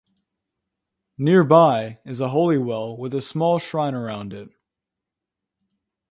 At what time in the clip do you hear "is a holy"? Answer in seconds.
2.07-2.57